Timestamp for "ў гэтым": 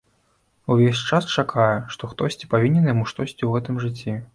3.45-3.75